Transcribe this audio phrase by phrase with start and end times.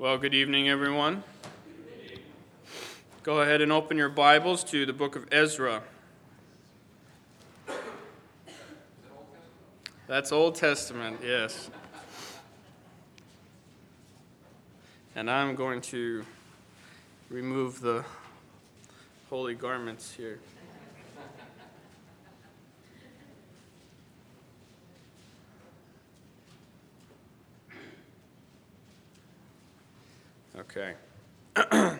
[0.00, 1.24] Well, good evening, everyone.
[3.24, 5.82] Go ahead and open your Bibles to the book of Ezra.
[10.06, 11.68] That's Old Testament, yes.
[15.16, 16.24] And I'm going to
[17.28, 18.04] remove the
[19.30, 20.38] holy garments here.
[30.70, 30.92] Okay.
[31.56, 31.96] uh,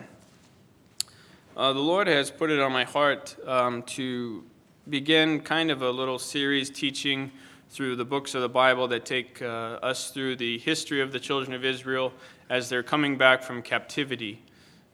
[1.57, 4.43] the Lord has put it on my heart um, to
[4.87, 7.31] begin kind of a little series teaching
[7.71, 11.19] through the books of the Bible that take uh, us through the history of the
[11.19, 12.13] children of Israel
[12.47, 14.39] as they're coming back from captivity.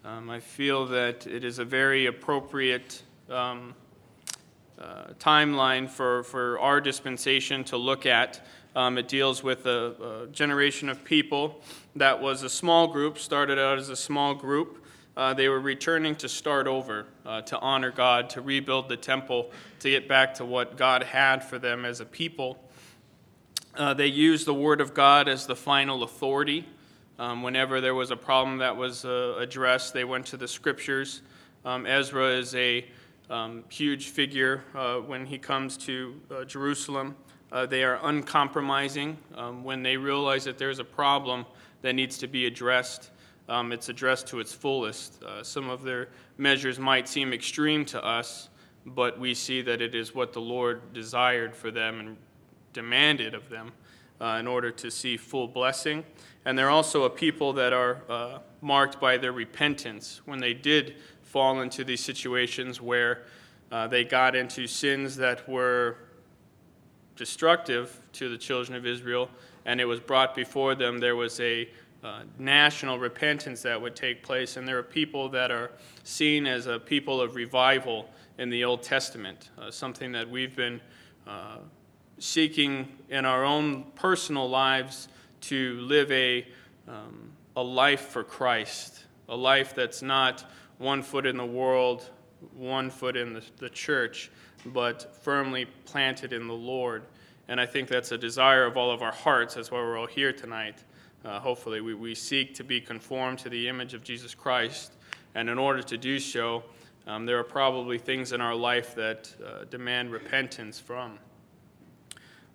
[0.05, 3.75] Um, I feel that it is a very appropriate um,
[4.79, 8.45] uh, timeline for, for our dispensation to look at.
[8.75, 11.61] Um, it deals with a, a, generation of people
[11.95, 14.85] that was a small group, started out as a small group.
[15.15, 19.51] Uh, they were returning to start over, uh, to honor God, to rebuild the temple,
[19.79, 22.57] to get back to what God had for them as a people.
[23.77, 26.67] Uh, they used the Word of God as the final authority.
[27.17, 31.21] Um, whenever there was a problem that was uh, addressed, they went to the Scriptures.
[31.63, 32.85] Um, Ezra is a
[33.29, 37.15] um, huge figure uh, when he comes to uh, Jerusalem.
[37.51, 39.17] Uh, they are uncompromising.
[39.35, 41.45] Um, when they realize that there's a problem
[41.81, 43.11] that needs to be addressed,
[43.47, 45.21] um, it's addressed to its fullest.
[45.23, 48.49] Uh, some of their measures might seem extreme to us,
[48.85, 52.17] but we see that it is what the Lord desired for them and
[52.73, 53.71] demanded of them
[54.19, 56.03] uh, in order to see full blessing.
[56.45, 60.95] And they're also a people that are uh, marked by their repentance when they did
[61.21, 63.23] fall into these situations where
[63.71, 65.97] uh, they got into sins that were
[67.15, 69.29] destructive to the children of Israel,
[69.65, 70.99] and it was brought before them.
[70.99, 71.69] There was a
[72.03, 75.71] uh, national repentance that would take place, and there are people that are
[76.03, 80.79] seen as a people of revival in the Old Testament, uh, something that we've been
[81.25, 81.57] uh,
[82.19, 85.07] seeking in our own personal lives
[85.41, 86.45] to live a,
[86.87, 90.45] um, a life for Christ, a life that's not
[90.77, 92.09] one foot in the world,
[92.55, 94.29] one foot in the, the church,
[94.65, 97.03] but firmly planted in the Lord.
[97.47, 99.53] And I think that's a desire of all of our hearts.
[99.55, 100.83] That's why we're all here tonight.
[101.23, 104.93] Uh, hopefully, we, we seek to be conformed to the image of Jesus Christ.
[105.35, 106.63] And in order to do so,
[107.07, 111.19] um, there are probably things in our life that uh, demand repentance from.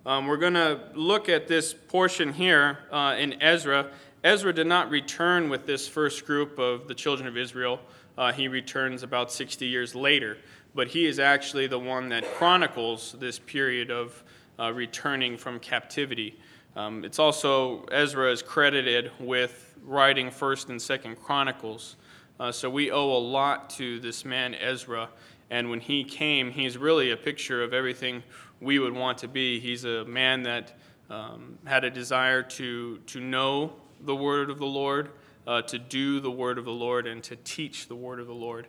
[0.07, 3.91] Um, we're going to look at this portion here uh, in Ezra.
[4.25, 7.81] Ezra did not return with this first group of the children of Israel.
[8.17, 10.39] Uh, he returns about 60 years later
[10.75, 14.23] but he is actually the one that chronicles this period of
[14.59, 16.39] uh, returning from captivity.
[16.77, 21.97] Um, it's also, Ezra is credited with writing 1st and 2nd Chronicles.
[22.39, 25.09] Uh, so we owe a lot to this man, Ezra.
[25.51, 28.23] And when he came, he's really a picture of everything
[28.61, 29.59] we would want to be.
[29.59, 30.79] He's a man that
[31.09, 33.73] um, had a desire to, to know
[34.03, 35.11] the word of the Lord,
[35.47, 38.35] uh, to do the word of the Lord, and to teach the word of the
[38.35, 38.67] Lord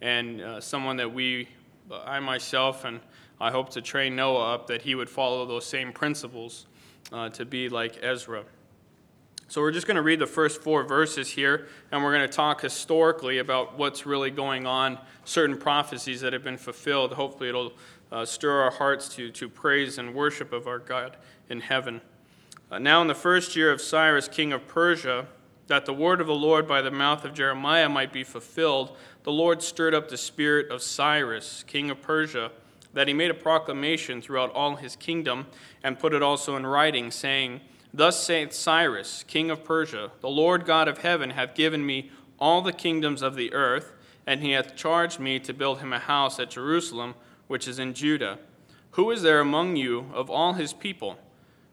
[0.00, 1.48] and uh, someone that we,
[1.90, 3.00] I myself, and
[3.40, 6.66] I hope to train Noah up that he would follow those same principles
[7.12, 8.44] uh, to be like Ezra.
[9.48, 12.34] So we're just going to read the first four verses here, and we're going to
[12.34, 17.12] talk historically about what's really going on, certain prophecies that have been fulfilled.
[17.12, 17.72] Hopefully, it'll
[18.10, 21.16] uh, stir our hearts to, to praise and worship of our God
[21.50, 22.00] in heaven.
[22.70, 25.26] Uh, now, in the first year of Cyrus, king of Persia,
[25.66, 29.32] that the word of the Lord by the mouth of Jeremiah might be fulfilled, the
[29.32, 32.52] Lord stirred up the spirit of Cyrus, king of Persia,
[32.92, 35.46] that he made a proclamation throughout all his kingdom
[35.82, 37.60] and put it also in writing, saying,
[37.92, 42.60] Thus saith Cyrus, king of Persia, The Lord God of heaven hath given me all
[42.60, 43.92] the kingdoms of the earth,
[44.26, 47.14] and he hath charged me to build him a house at Jerusalem,
[47.46, 48.38] which is in Judah.
[48.92, 51.18] Who is there among you of all his people?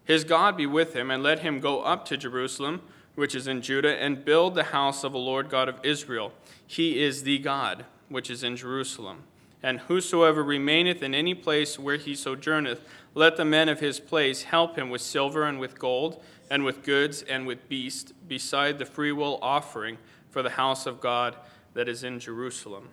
[0.06, 2.82] His God be with him, and let him go up to Jerusalem
[3.22, 6.34] which is in Judah, and build the house of the Lord God of Israel.
[6.66, 9.26] He is the God, which is in Jerusalem.
[9.62, 12.82] And whosoever remaineth in any place where he sojourneth,
[13.14, 16.20] let the men of his place help him with silver and with gold,
[16.50, 20.00] and with goods and with beasts, beside the freewill offering
[20.32, 21.36] for the house of God
[21.76, 22.90] that is in Jerusalem.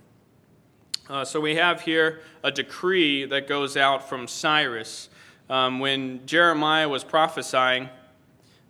[1.09, 5.09] Uh, so we have here a decree that goes out from Cyrus.
[5.49, 7.89] Um, when Jeremiah was prophesying,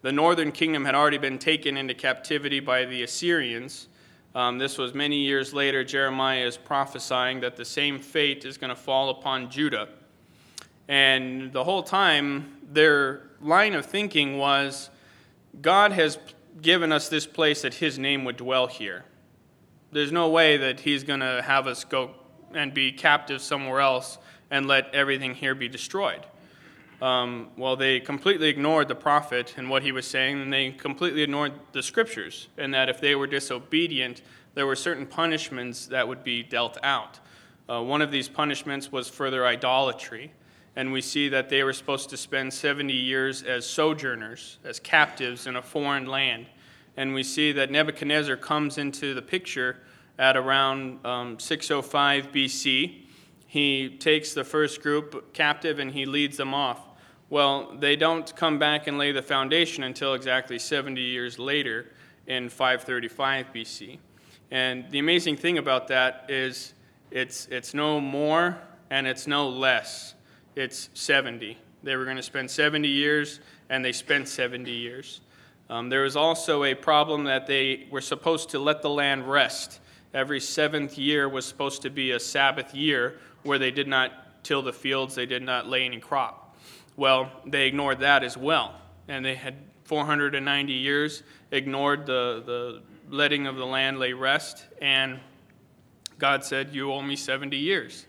[0.02, 3.88] the northern kingdom had already been taken into captivity by the Assyrians.
[4.34, 5.82] Um, this was many years later.
[5.82, 9.88] Jeremiah is prophesying that the same fate is going to fall upon Judah.
[10.86, 14.90] And the whole time, their line of thinking was
[15.60, 16.18] God has
[16.62, 19.04] given us this place that his name would dwell here.
[19.90, 22.10] There's no way that he's going to have us go
[22.54, 24.18] and be captive somewhere else
[24.50, 26.24] and let everything here be destroyed.
[27.00, 31.22] Um, well, they completely ignored the prophet and what he was saying, and they completely
[31.22, 34.22] ignored the scriptures, and that if they were disobedient,
[34.54, 37.20] there were certain punishments that would be dealt out.
[37.68, 40.32] Uh, one of these punishments was further idolatry,
[40.74, 45.46] and we see that they were supposed to spend 70 years as sojourners, as captives
[45.46, 46.46] in a foreign land.
[46.96, 49.76] And we see that Nebuchadnezzar comes into the picture
[50.18, 53.04] at around um, 605 BC.
[53.46, 56.87] He takes the first group captive and he leads them off.
[57.30, 61.86] Well, they don't come back and lay the foundation until exactly 70 years later
[62.26, 63.98] in 535 BC.
[64.50, 66.72] And the amazing thing about that is
[67.10, 68.58] it's, it's no more
[68.90, 70.14] and it's no less.
[70.56, 71.58] It's 70.
[71.82, 75.20] They were going to spend 70 years, and they spent 70 years.
[75.70, 79.80] Um, there was also a problem that they were supposed to let the land rest.
[80.14, 84.62] Every seventh year was supposed to be a Sabbath year where they did not till
[84.62, 86.47] the fields, they did not lay any crop.
[86.98, 88.74] Well, they ignored that as well.
[89.06, 89.54] And they had
[89.84, 91.22] 490 years
[91.52, 94.64] ignored the, the letting of the land lay rest.
[94.82, 95.20] And
[96.18, 98.06] God said, You owe me 70 years.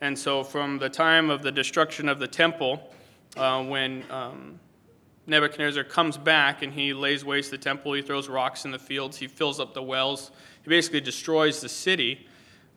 [0.00, 2.94] And so, from the time of the destruction of the temple,
[3.36, 4.60] uh, when um,
[5.26, 9.16] Nebuchadnezzar comes back and he lays waste the temple, he throws rocks in the fields,
[9.16, 10.30] he fills up the wells,
[10.62, 12.28] he basically destroys the city.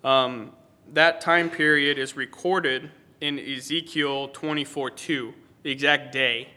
[0.04, 0.54] Um,
[0.94, 2.90] that time period is recorded
[3.22, 6.48] in Ezekiel 24 2 the exact day.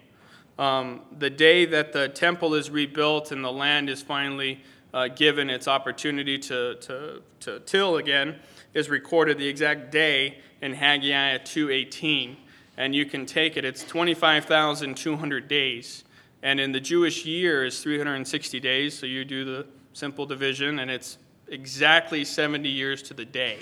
[0.59, 4.61] Um, the day that the temple is rebuilt and the land is finally
[4.93, 8.37] uh, given its opportunity to, to, to till again
[8.73, 12.37] is recorded the exact day in Haggai 2.18.
[12.77, 16.05] And you can take it, it's 25,200 days.
[16.43, 20.91] And in the Jewish year is 360 days, so you do the simple division, and
[20.91, 21.19] it's
[21.49, 23.59] exactly 70 years to the day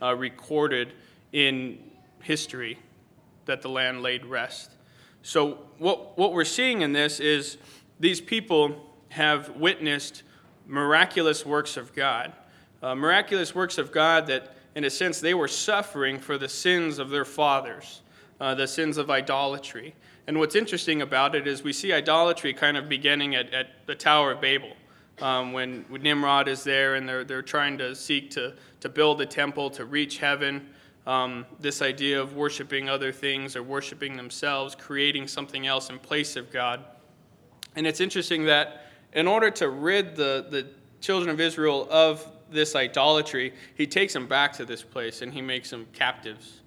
[0.00, 0.92] uh, recorded
[1.32, 1.78] in
[2.20, 2.78] history
[3.46, 4.70] that the land laid rest.
[5.22, 7.56] So, what, what we're seeing in this is
[7.98, 8.76] these people
[9.08, 10.22] have witnessed
[10.66, 12.32] miraculous works of God.
[12.82, 16.98] Uh, miraculous works of God that, in a sense, they were suffering for the sins
[16.98, 18.02] of their fathers,
[18.40, 19.94] uh, the sins of idolatry.
[20.26, 23.94] And what's interesting about it is we see idolatry kind of beginning at, at the
[23.94, 24.72] Tower of Babel.
[25.22, 29.20] Um, when, when Nimrod is there and they're, they're trying to seek to, to build
[29.20, 30.68] a temple to reach heaven
[31.06, 36.36] um, this idea of worshiping other things or worshiping themselves, creating something else in place
[36.36, 36.84] of God.
[37.76, 40.66] And it's interesting that in order to rid the, the
[41.00, 45.42] children of Israel of this idolatry, he takes them back to this place and he
[45.42, 46.60] makes them captives.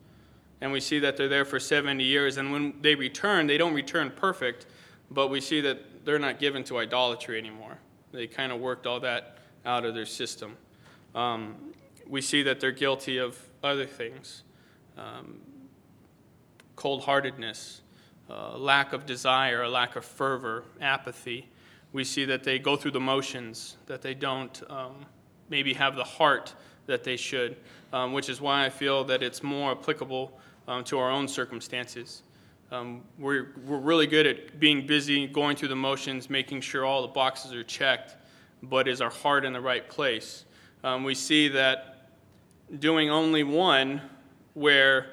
[0.62, 2.38] And we see that they're there for 70 years.
[2.38, 4.66] And when they return, they don't return perfect,
[5.12, 7.78] but we see that they're not given to idolatry anymore.
[8.12, 10.58] They kind of worked all that out of their system.
[11.14, 11.56] Um,
[12.08, 14.44] we see that they're guilty of other things
[14.98, 15.40] um,
[16.76, 17.82] cold heartedness,
[18.30, 21.50] uh, lack of desire, a lack of fervor, apathy.
[21.94, 25.06] We see that they go through the motions, that they don't um,
[25.50, 26.54] maybe have the heart
[26.86, 27.58] that they should,
[27.94, 30.38] um, which is why I feel that it's more applicable
[30.68, 32.24] um, to our own circumstances.
[32.72, 37.02] Um, we're, we're really good at being busy, going through the motions, making sure all
[37.02, 38.16] the boxes are checked,
[38.62, 40.44] but is our heart in the right place?
[40.84, 41.97] Um, we see that
[42.80, 44.02] doing only one
[44.54, 45.08] where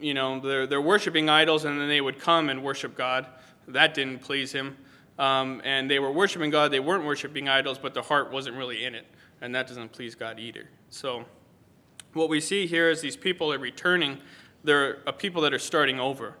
[0.00, 3.26] you know they're, they're worshiping idols and then they would come and worship god.
[3.68, 4.76] That didn't please him.
[5.18, 6.70] Um, and they were worshiping god.
[6.70, 9.06] They weren't worshiping idols but their heart wasn't really in it.
[9.40, 10.68] And that doesn't please god either.
[10.90, 11.24] So
[12.12, 14.18] what we see here is these people are returning.
[14.64, 16.36] They're a people that are starting over.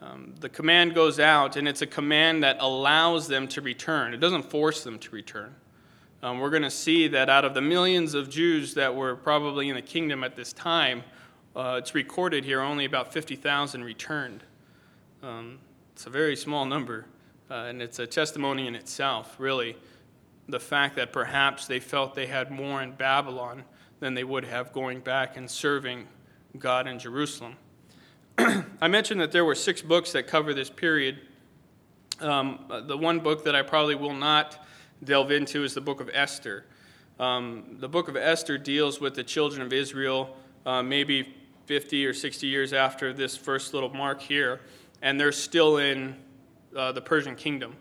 [0.00, 4.12] Um, the command goes out and it's a command that allows them to return.
[4.12, 5.54] It doesn't force them to return
[6.24, 9.68] um, we're going to see that out of the millions of Jews that were probably
[9.68, 11.04] in the kingdom at this time,
[11.54, 14.42] uh, it's recorded here only about 50,000 returned.
[15.22, 15.58] Um,
[15.92, 17.04] it's a very small number,
[17.50, 19.76] uh, and it's a testimony in itself, really.
[20.48, 23.62] The fact that perhaps they felt they had more in Babylon
[24.00, 26.08] than they would have going back and serving
[26.58, 27.56] God in Jerusalem.
[28.38, 31.20] I mentioned that there were six books that cover this period.
[32.20, 34.64] Um, the one book that I probably will not
[35.02, 36.64] delve into is the book of Esther.
[37.18, 40.36] Um, the book of Esther deals with the children of Israel
[40.66, 41.34] uh, maybe
[41.66, 44.60] 50 or 60 years after this first little mark here,
[45.02, 46.16] and they're still in
[46.76, 47.76] uh, the Persian kingdom,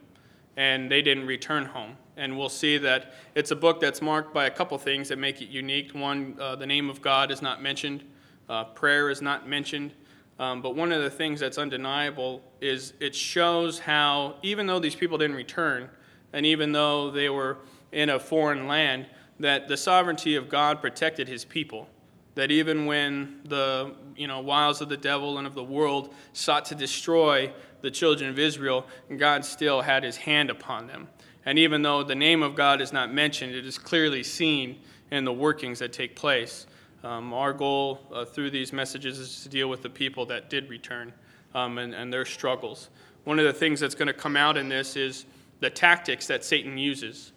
[0.58, 1.98] and they didn't return home.
[2.16, 5.42] And we'll see that it's a book that's marked by a couple things that make
[5.42, 5.94] it unique.
[5.94, 8.04] One, uh, the name of God is not mentioned,
[8.50, 9.94] uh, prayer is not mentioned.
[10.40, 14.96] Um, but one of the things that's undeniable is it shows how, even though these
[14.96, 15.90] people didn't return,
[16.34, 17.58] and even though they were
[17.92, 19.06] in a foreign land,
[19.40, 21.88] that the sovereignty of God protected his people.
[22.36, 26.66] That even when the you know, wiles of the devil and of the world sought
[26.66, 31.08] to destroy the children of Israel, God still had his hand upon them.
[31.46, 34.80] And even though the name of God is not mentioned, it is clearly seen
[35.12, 36.66] in the workings that take place.
[37.04, 40.70] Um, our goal uh, through these messages is to deal with the people that did
[40.70, 41.14] return
[41.54, 42.90] um, and, and their struggles.
[43.26, 45.26] One of the things that's going to come out in this is
[45.64, 47.32] the tactics that Satan uses.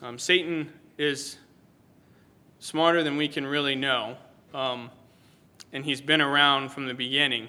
[0.00, 1.38] Um, Satan is
[2.60, 4.16] smarter than we can really know,
[4.54, 4.92] um,
[5.72, 7.48] and he's been around from the beginning.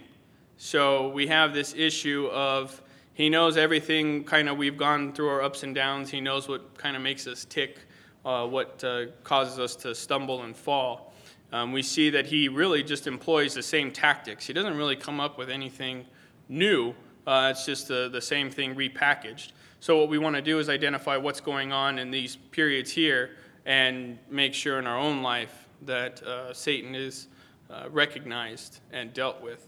[0.58, 2.82] So we have this issue of
[3.14, 6.10] he knows everything kind of we've gone through our ups and downs.
[6.10, 7.82] He knows what kind of makes us tick,
[8.26, 11.14] uh, what uh, causes us to stumble and fall.
[11.54, 14.48] Um, we see that he really just employs the same tactics.
[14.48, 16.04] He doesn't really come up with anything
[16.50, 16.96] new.
[17.28, 19.52] Uh, it's just the, the same thing repackaged.
[19.80, 23.32] So what we want to do is identify what's going on in these periods here
[23.66, 27.28] and make sure in our own life that uh, Satan is
[27.70, 29.68] uh, recognized and dealt with.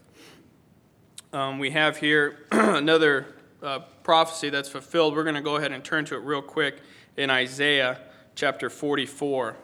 [1.32, 3.26] Um, we have here another
[3.62, 5.14] uh, prophecy that's fulfilled.
[5.14, 6.80] We're going to go ahead and turn to it real quick
[7.16, 8.00] in Isaiah
[8.34, 9.56] chapter 44.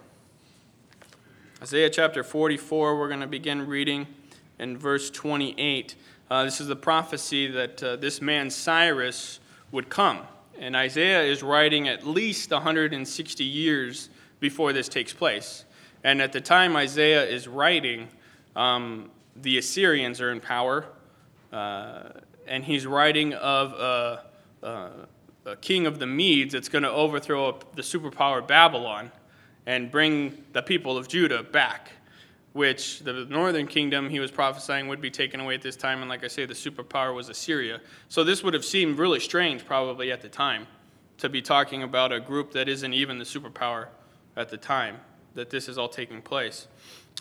[1.63, 4.07] Isaiah chapter 44, we're going to begin reading
[4.59, 5.95] in verse 28.
[6.31, 10.23] Uh, this is the prophecy that uh, this man Cyrus would come.
[10.59, 14.09] And Isaiah is writing at least 160 years
[14.41, 15.65] before this takes place.
[16.05, 18.09] And at the time Isaiah is writing,
[18.55, 20.87] um, the Assyrians are in power.
[21.53, 22.11] Uh,
[22.47, 24.25] and he's writing of a,
[24.63, 24.91] a,
[25.47, 29.11] a, king of the Medes that's going to overthrow the superpower Babylon
[29.67, 31.93] and bring the people of Judah back,
[32.55, 36.01] which the northern kingdom he was prophesying would be taken away at this time.
[36.01, 37.81] And like I say, the superpower was Assyria.
[38.09, 40.69] So this would have seemed really strange probably at the time
[41.19, 43.89] to be talking about a group that isn't even the superpower
[44.37, 44.99] at the time
[45.35, 46.69] that this is all taking place.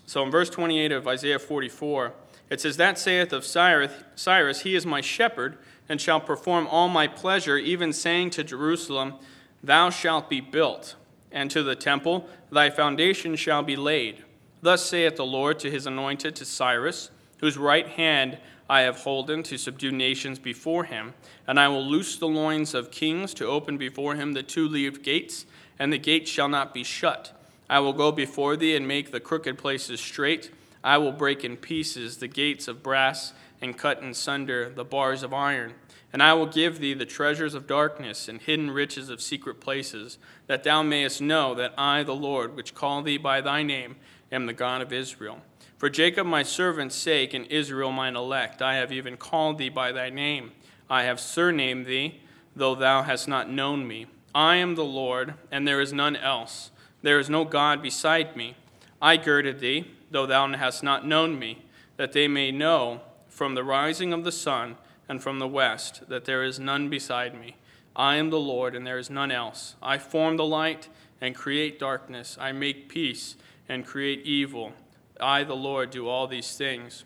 [0.05, 2.13] So in verse 28 of Isaiah 44,
[2.51, 5.57] it says, That saith of Cyrus, Cyrus, He is my shepherd,
[5.89, 9.15] and shall perform all my pleasure, even saying to Jerusalem,
[9.63, 10.93] Thou shalt be built,
[11.31, 14.23] and to the temple, Thy foundation shall be laid.
[14.63, 18.37] Thus saith the Lord to his anointed, to Cyrus, whose right hand
[18.69, 21.13] I have holden to subdue nations before him.
[21.45, 25.03] And I will loose the loins of kings to open before him the two leaved
[25.03, 25.45] gates,
[25.77, 27.37] and the gates shall not be shut.
[27.69, 30.49] I will go before thee and make the crooked places straight
[30.83, 35.23] I will break in pieces the gates of brass and cut in sunder the bars
[35.23, 35.75] of iron.
[36.11, 40.17] And I will give thee the treasures of darkness and hidden riches of secret places,
[40.47, 43.95] that thou mayest know that I, the Lord, which call thee by thy name,
[44.33, 45.39] am the God of Israel.
[45.77, 49.91] For Jacob my servant's sake and Israel mine elect, I have even called thee by
[49.91, 50.51] thy name.
[50.89, 52.21] I have surnamed thee,
[52.55, 54.07] though thou hast not known me.
[54.35, 56.71] I am the Lord, and there is none else.
[57.01, 58.55] There is no God beside me.
[59.01, 61.65] I girded thee though thou hast not known me,
[61.97, 64.77] that they may know from the rising of the sun
[65.09, 67.57] and from the west that there is none beside me.
[67.95, 69.75] I am the Lord, and there is none else.
[69.81, 70.87] I form the light
[71.19, 72.37] and create darkness.
[72.39, 73.35] I make peace
[73.69, 74.73] and create evil.
[75.19, 77.05] I, the Lord, do all these things.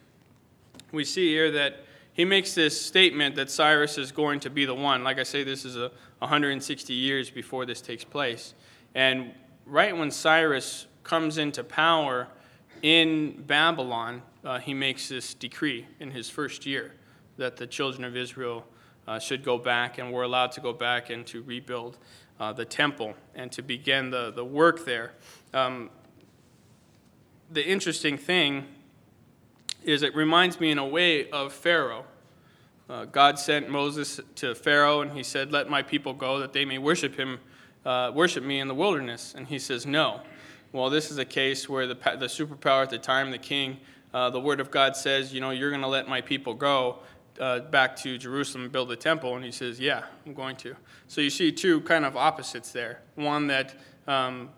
[0.91, 1.83] We see here that
[2.13, 5.03] he makes this statement that Cyrus is going to be the one.
[5.03, 8.53] Like I say, this is a 160 years before this takes place.
[8.95, 9.33] And
[9.65, 12.27] right when Cyrus comes into power,
[12.81, 16.93] in Babylon, uh, he makes this decree in his first year
[17.37, 18.65] that the children of Israel
[19.07, 21.97] uh, should go back and were allowed to go back and to rebuild
[22.39, 25.13] uh, the temple and to begin the, the work there.
[25.53, 25.89] Um,
[27.51, 28.65] the interesting thing
[29.83, 32.05] is it reminds me in a way of Pharaoh.
[32.89, 36.65] Uh, God sent Moses to Pharaoh and he said, Let my people go that they
[36.65, 37.39] may worship him,
[37.85, 39.33] uh, worship me in the wilderness.
[39.35, 40.21] And he says, No.
[40.73, 43.77] Well, this is a case where the, the superpower at the time, the king,
[44.13, 46.99] uh, the word of God says, you know, you're going to let my people go
[47.39, 49.35] uh, back to Jerusalem and build the temple.
[49.35, 50.75] And he says, yeah, I'm going to.
[51.07, 53.01] So you see two kind of opposites there.
[53.15, 53.75] One that,
[54.07, 54.49] um,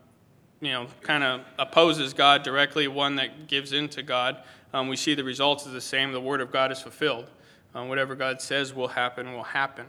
[0.61, 4.43] you know, kind of opposes God directly, one that gives in to God.
[4.73, 6.11] Um, we see the results is the same.
[6.11, 7.29] The word of God is fulfilled.
[7.73, 9.85] Um, whatever God says will happen, will happen.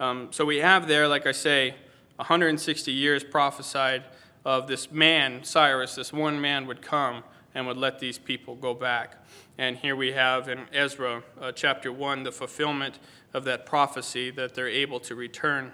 [0.00, 1.74] Um, so we have there, like I say,
[2.16, 4.04] 160 years prophesied
[4.44, 7.22] of this man, Cyrus, this one man would come
[7.54, 9.16] and would let these people go back.
[9.58, 12.98] And here we have in Ezra uh, chapter 1 the fulfillment
[13.34, 15.72] of that prophecy that they're able to return.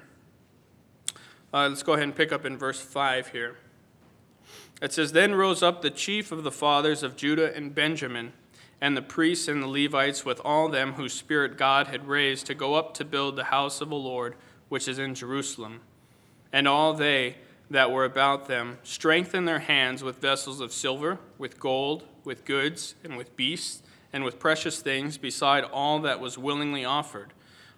[1.54, 3.56] Uh, let's go ahead and pick up in verse 5 here.
[4.82, 8.32] It says, Then rose up the chief of the fathers of Judah and Benjamin,
[8.80, 12.54] and the priests and the Levites with all them whose spirit God had raised to
[12.54, 14.34] go up to build the house of the Lord,
[14.68, 15.80] which is in Jerusalem
[16.52, 17.36] and all they
[17.68, 22.94] that were about them strengthened their hands with vessels of silver, with gold, with goods,
[23.04, 27.34] and with beasts, and with precious things, beside all that was willingly offered.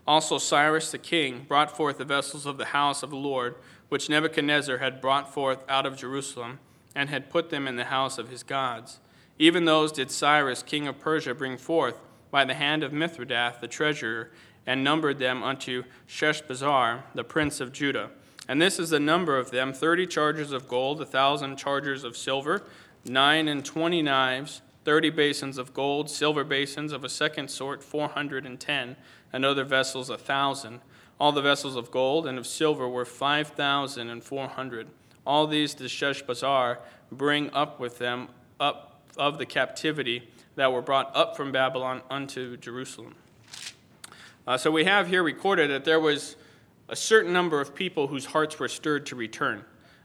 [0.07, 3.57] Also, Cyrus the king brought forth the vessels of the house of the Lord,
[3.88, 6.61] which Nebuchadnezzar had brought forth out of Jerusalem,
[6.95, 8.99] and had put them in the house of his gods.
[9.38, 13.68] Even those did Cyrus king of Persia bring forth by the hand of Mithredath the
[13.68, 14.30] treasurer,
[14.66, 18.11] and numbered them unto Sheshbazzar, the prince of Judah.
[18.47, 22.16] And this is the number of them thirty chargers of gold, a thousand chargers of
[22.16, 22.64] silver,
[23.04, 28.09] nine and twenty knives, thirty basins of gold, silver basins of a second sort, four
[28.09, 28.97] hundred and ten,
[29.33, 30.80] and other vessels a thousand.
[31.18, 34.88] All the vessels of gold and of silver were five thousand and four hundred.
[35.28, 36.78] All these did Sheshbazzar
[37.12, 42.56] bring up with them up of the captivity that were brought up from Babylon unto
[42.56, 43.14] Jerusalem.
[44.47, 46.37] Uh, so we have here recorded that there was
[46.88, 49.62] a certain number of people whose hearts were stirred to return.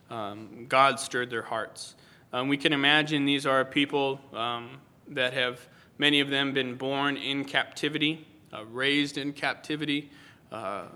[0.09, 1.95] Um, God stirred their hearts.
[2.33, 4.71] Um, we can imagine these are people um,
[5.07, 5.65] that have,
[5.97, 10.11] many of them, been born in captivity, uh, raised in captivity,
[10.51, 10.87] uh,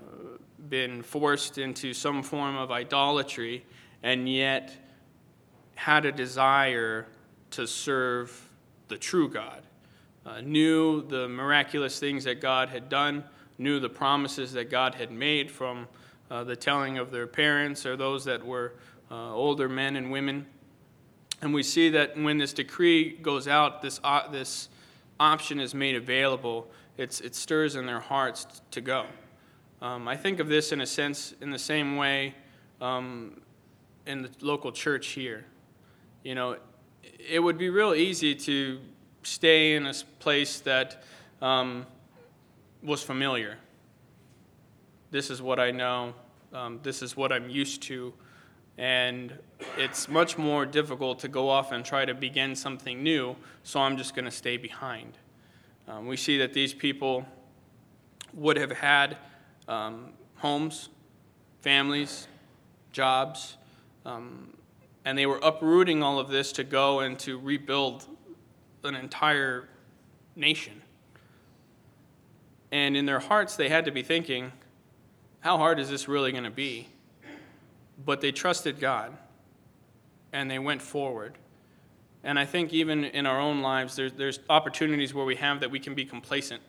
[0.68, 3.64] been forced into some form of idolatry,
[4.02, 4.72] and yet
[5.74, 7.06] had a desire
[7.50, 8.50] to serve
[8.88, 9.62] the true God.
[10.26, 13.24] Uh, knew the miraculous things that God had done
[13.58, 15.88] knew the promises that God had made from
[16.30, 18.74] uh, the telling of their parents or those that were
[19.10, 20.46] uh, older men and women.
[21.42, 24.68] And we see that when this decree goes out, this, uh, this
[25.18, 29.06] option is made available, it's, it stirs in their hearts to go.
[29.80, 32.34] Um, I think of this in a sense in the same way
[32.80, 33.40] um,
[34.08, 35.44] in the local church here.
[36.24, 36.56] You know,
[37.02, 38.80] it would be real easy to
[39.22, 41.04] stay in a place that
[41.42, 41.86] um,
[42.82, 43.58] was familiar.
[45.10, 46.14] This is what I know.
[46.52, 48.14] Um, this is what I'm used to.
[48.78, 49.38] And
[49.76, 53.96] it's much more difficult to go off and try to begin something new, so I'm
[53.96, 55.18] just going to stay behind.
[55.86, 57.26] Um, we see that these people
[58.32, 59.18] would have had
[59.66, 60.88] um, homes,
[61.60, 62.28] families,
[62.92, 63.56] jobs,
[64.08, 64.54] um,
[65.04, 68.06] and they were uprooting all of this to go and to rebuild
[68.82, 69.68] an entire
[70.34, 70.82] nation.
[72.72, 74.52] And in their hearts, they had to be thinking,
[75.40, 76.88] how hard is this really going to be?
[78.04, 79.16] But they trusted God
[80.32, 81.34] and they went forward.
[82.24, 85.70] And I think even in our own lives, there's, there's opportunities where we have that
[85.70, 86.62] we can be complacent,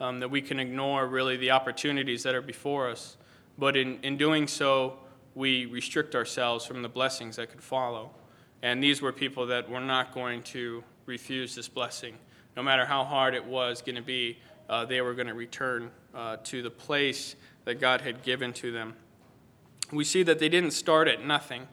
[0.00, 3.16] um, that we can ignore really the opportunities that are before us.
[3.58, 4.98] But in, in doing so,
[5.34, 8.10] we restrict ourselves from the blessings that could follow.
[8.62, 12.14] And these were people that were not going to refuse this blessing,
[12.56, 15.90] no matter how hard it was going to be uh, they were going to return
[16.14, 18.94] uh, to the place that God had given to them.
[19.92, 21.68] We see that they didn't start at nothing.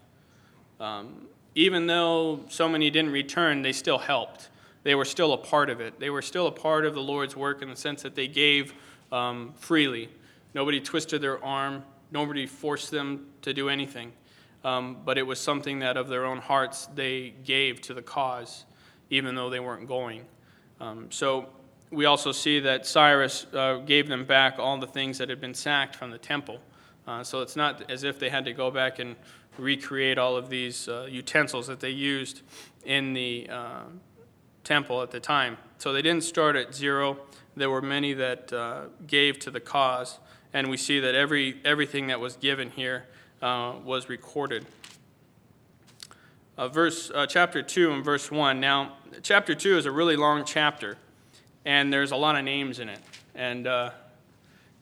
[0.80, 4.50] Um, even though so many didn't return, they still helped.
[4.84, 6.00] They were still a part of it.
[6.00, 8.74] They were still a part of the Lord's work in the sense that they gave
[9.12, 10.10] um, freely.
[10.54, 14.12] Nobody twisted their arm, nobody forced them to do anything.
[14.64, 18.66] Um, but it was something that of their own hearts they gave to the cause,
[19.10, 20.26] even though they weren't going.
[20.82, 21.50] Um, so
[21.92, 25.54] we also see that Cyrus uh, gave them back all the things that had been
[25.54, 26.60] sacked from the temple.
[27.08, 29.16] Uh, so it's not as if they had to go back and
[29.58, 32.42] recreate all of these uh, utensils that they used
[32.86, 33.84] in the uh,
[34.64, 35.58] temple at the time.
[35.78, 37.18] So they didn't start at zero.
[37.56, 40.20] There were many that uh, gave to the cause,
[40.54, 43.06] and we see that every everything that was given here
[43.42, 44.66] uh, was recorded.
[46.58, 48.60] verse chapter two and verse one.
[48.60, 50.98] Now, chapter two is a really long chapter
[51.66, 53.00] and there's a lot of names in it.
[53.36, 53.92] And uh,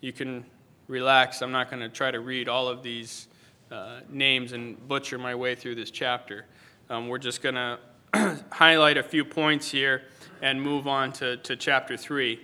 [0.01, 0.45] you can
[0.87, 1.41] relax.
[1.41, 3.27] I'm not going to try to read all of these
[3.71, 6.45] uh, names and butcher my way through this chapter.
[6.89, 7.79] Um, we're just going to
[8.51, 10.03] highlight a few points here
[10.41, 12.39] and move on to, to chapter 3.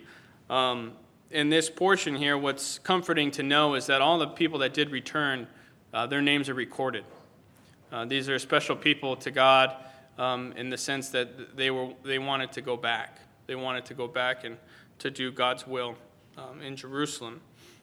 [0.49, 0.93] Um,
[1.33, 4.91] in this portion here, what's comforting to know is that all the people that did
[4.91, 5.47] return,
[5.93, 7.03] uh, their names are recorded.
[7.91, 9.75] Uh, these are special people to God
[10.19, 13.17] um, in the sense that they, were, they wanted to go back.
[13.47, 14.57] They wanted to go back and
[14.99, 15.95] to do God's will
[16.37, 17.41] um, in Jerusalem.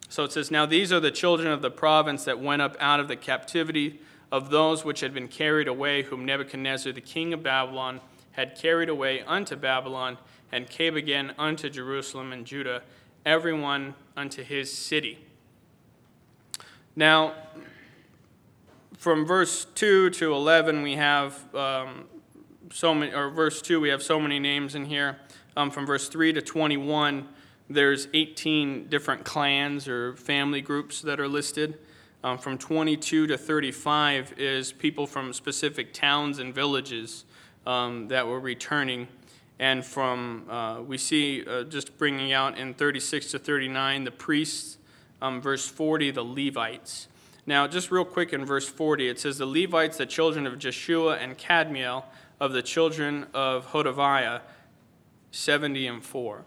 [0.08, 3.00] So it says, Now these are the children of the province that went up out
[3.00, 7.42] of the captivity of those which had been carried away, whom Nebuchadnezzar the king of
[7.42, 8.00] Babylon
[8.32, 10.16] had carried away unto Babylon,
[10.52, 12.82] and came again unto Jerusalem and Judah,
[13.24, 15.18] everyone unto his city.
[16.96, 17.35] Now,
[18.96, 22.04] from verse 2 to 11, we have um,
[22.72, 25.18] so many, or verse 2, we have so many names in here
[25.56, 27.28] um, from verse 3 to 21,
[27.68, 31.78] there's 18 different clans or family groups that are listed.
[32.22, 37.24] Um, from 22 to 35 is people from specific towns and villages
[37.66, 39.09] um, that were returning.
[39.61, 44.79] And from, uh, we see uh, just bringing out in 36 to 39 the priests,
[45.20, 47.09] um, verse 40, the Levites.
[47.44, 51.16] Now, just real quick in verse 40, it says, The Levites, the children of Jeshua
[51.18, 52.05] and Kadmiel,
[52.40, 54.40] of the children of Hodaviah,
[55.31, 56.42] 70 and 4.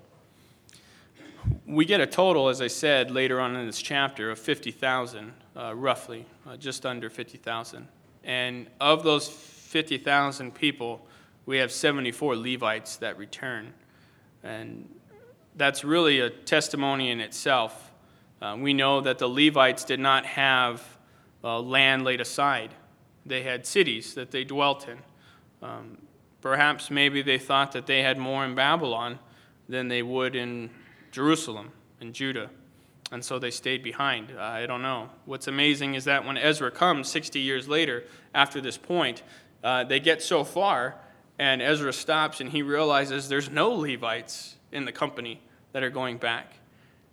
[1.67, 5.75] We get a total, as I said later on in this chapter, of 50,000, uh,
[5.75, 7.87] roughly, uh, just under 50,000.
[8.23, 11.05] And of those 50,000 people,
[11.45, 13.73] we have 74 Levites that return.
[14.43, 14.89] And
[15.55, 17.91] that's really a testimony in itself.
[18.41, 20.97] Uh, we know that the Levites did not have
[21.43, 22.73] uh, land laid aside,
[23.25, 24.97] they had cities that they dwelt in.
[25.61, 25.97] Um,
[26.41, 29.19] perhaps maybe they thought that they had more in Babylon
[29.69, 30.69] than they would in
[31.11, 32.49] Jerusalem and Judah.
[33.11, 34.31] And so they stayed behind.
[34.37, 35.09] I don't know.
[35.25, 38.03] What's amazing is that when Ezra comes 60 years later,
[38.33, 39.21] after this point,
[39.63, 40.95] uh, they get so far,
[41.43, 45.41] and Ezra stops and he realizes there's no Levites in the company
[45.73, 46.53] that are going back.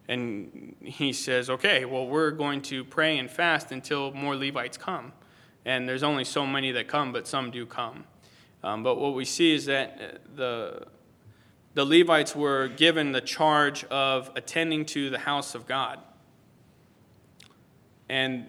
[0.07, 5.12] And he says, okay, well, we're going to pray and fast until more Levites come.
[5.64, 8.05] And there's only so many that come, but some do come.
[8.62, 10.87] Um, but what we see is that uh, the,
[11.75, 15.99] the Levites were given the charge of attending to the house of God.
[18.09, 18.47] And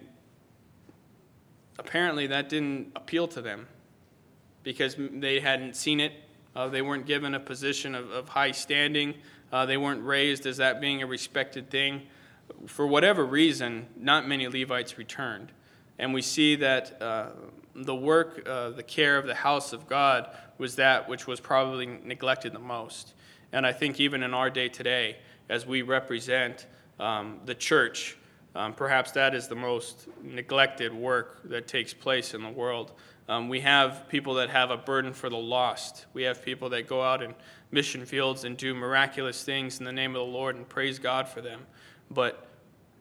[1.76, 3.66] apparently that didn't appeal to them
[4.62, 6.12] because they hadn't seen it.
[6.54, 9.14] Uh, they weren't given a position of, of high standing.
[9.52, 12.02] Uh, they weren't raised as that being a respected thing.
[12.66, 15.52] For whatever reason, not many Levites returned.
[15.98, 17.26] And we see that uh,
[17.74, 21.86] the work, uh, the care of the house of God was that which was probably
[21.86, 23.14] neglected the most.
[23.52, 25.16] And I think even in our day today,
[25.48, 26.66] as we represent
[26.98, 28.16] um, the church,
[28.54, 32.92] um, perhaps that is the most neglected work that takes place in the world.
[33.28, 36.06] Um, we have people that have a burden for the lost.
[36.12, 37.34] We have people that go out in
[37.70, 41.28] mission fields and do miraculous things in the name of the Lord and praise God
[41.28, 41.66] for them.
[42.10, 42.46] But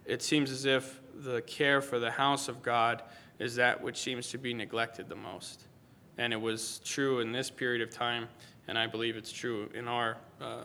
[0.06, 3.04] it seems as if the care for the house of God
[3.40, 5.66] is that which seems to be neglected the most.
[6.18, 8.28] And it was true in this period of time,
[8.68, 10.64] and I believe it's true in our uh,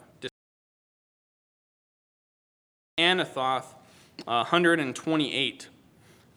[2.99, 3.65] Anathoth,
[4.27, 5.69] uh, 128.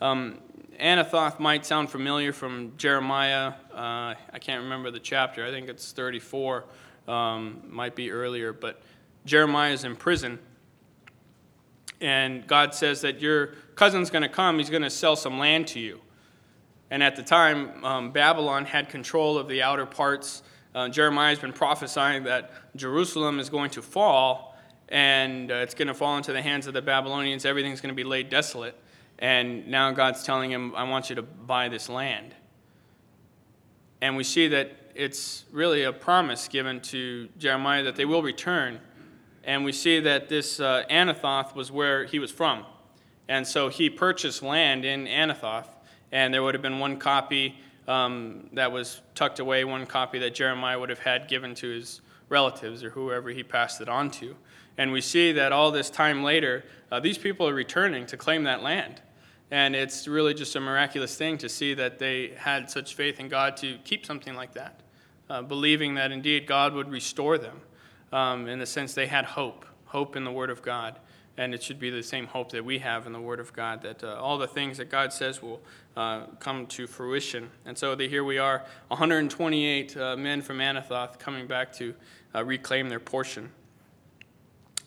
[0.01, 0.39] Um,
[0.79, 3.53] Anathoth might sound familiar from Jeremiah.
[3.73, 5.45] Uh, I can't remember the chapter.
[5.45, 6.65] I think it's 34.
[7.07, 8.81] Um, might be earlier, but
[9.25, 10.39] Jeremiah is in prison.
[12.01, 14.57] And God says that your cousin's going to come.
[14.57, 15.99] He's going to sell some land to you.
[16.91, 20.43] And at the time, um, Babylon had control of the outer parts.
[20.73, 24.49] Uh, Jeremiah has been prophesying that Jerusalem is going to fall
[24.89, 27.45] and uh, it's going to fall into the hands of the Babylonians.
[27.45, 28.75] Everything's going to be laid desolate.
[29.19, 32.33] And now God's telling him, I want you to buy this land.
[34.01, 38.79] And we see that it's really a promise given to Jeremiah that they will return.
[39.43, 42.65] And we see that this uh, Anathoth was where he was from.
[43.27, 45.67] And so he purchased land in Anathoth
[46.11, 47.55] and there would have been one copy
[47.87, 52.01] um, that was tucked away, one copy that Jeremiah would have had given to his
[52.29, 54.35] relatives or whoever he passed it on to.
[54.77, 58.43] And we see that all this time later, uh, these people are returning to claim
[58.43, 59.01] that land.
[59.51, 63.29] And it's really just a miraculous thing to see that they had such faith in
[63.29, 64.81] God to keep something like that,
[65.29, 67.61] uh, believing that indeed God would restore them
[68.11, 70.99] um, in the sense they had hope, hope in the Word of God
[71.39, 73.81] and it should be the same hope that we have in the Word of God
[73.83, 75.61] that uh, all the things that God says will
[75.95, 77.49] uh, come to fruition.
[77.65, 81.95] And so the, here we are, 128 uh, men from Anathoth coming back to
[82.35, 83.51] uh, reclaim their portion.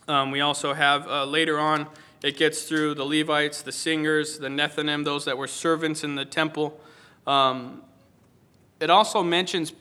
[0.07, 1.87] Um, we also have uh, later on,
[2.23, 6.25] it gets through the Levites, the singers, the Nethinim, those that were servants in the
[6.25, 6.81] temple.
[7.27, 7.83] Um,
[8.81, 9.73] it also mentions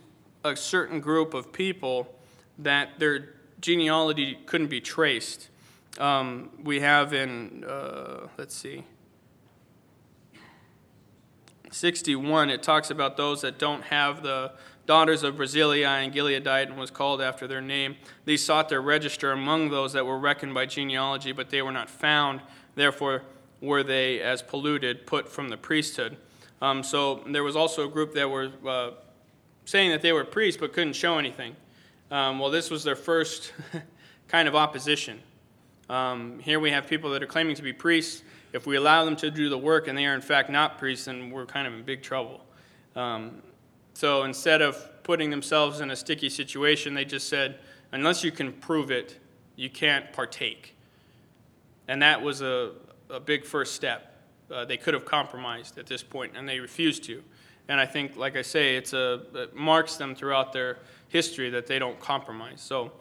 [0.43, 2.13] a certain group of people
[2.57, 5.49] that their genealogy couldn't be traced
[5.99, 8.83] um, we have in, uh, let's see,
[11.69, 14.51] 61, it talks about those that don't have the
[14.85, 17.95] daughters of Barzillai and Gileadite and was called after their name.
[18.25, 21.89] These sought their register among those that were reckoned by genealogy, but they were not
[21.89, 22.41] found.
[22.75, 23.23] Therefore,
[23.61, 26.17] were they, as polluted, put from the priesthood.
[26.61, 28.91] Um, so there was also a group that were uh,
[29.65, 31.55] saying that they were priests but couldn't show anything.
[32.09, 33.53] Um, well, this was their first
[34.27, 35.19] kind of opposition.
[35.89, 38.23] Um, here we have people that are claiming to be priests.
[38.53, 41.05] If we allow them to do the work and they are in fact not priests,
[41.05, 42.41] then we're kind of in big trouble.
[42.95, 43.41] Um,
[43.93, 47.59] so instead of putting themselves in a sticky situation, they just said,
[47.91, 49.19] unless you can prove it,
[49.55, 50.75] you can't partake.
[51.87, 52.71] And that was a,
[53.09, 54.23] a big first step.
[54.51, 57.23] uh, they could have compromised at this point, and they refused to.
[57.67, 61.67] And I think, like I say, it's a, it marks them throughout their history that
[61.67, 62.61] they don't compromise.
[62.61, 62.91] So